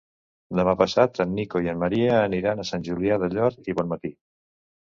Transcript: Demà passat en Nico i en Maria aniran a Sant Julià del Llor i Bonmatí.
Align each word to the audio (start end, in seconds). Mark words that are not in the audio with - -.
Demà 0.59 0.71
passat 0.79 1.19
en 1.25 1.35
Nico 1.41 1.61
i 1.67 1.71
en 1.73 1.83
Maria 1.83 2.17
aniran 2.31 2.65
a 2.65 2.67
Sant 2.71 2.89
Julià 2.89 3.21
del 3.25 3.37
Llor 3.39 3.59
i 3.75 3.81
Bonmatí. 3.83 4.13